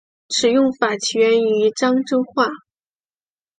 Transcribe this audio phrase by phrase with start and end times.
[0.29, 2.49] 此用法起源于漳州话。